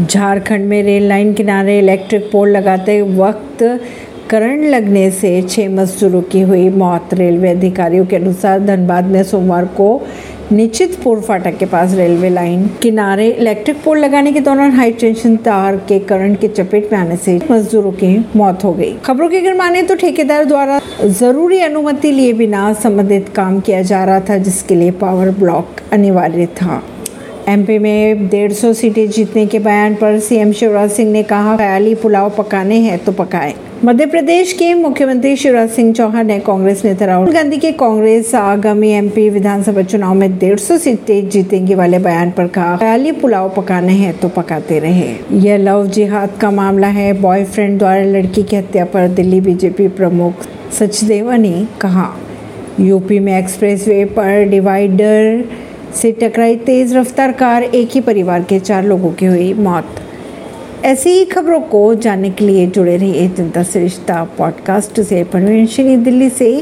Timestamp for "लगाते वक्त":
2.48-3.62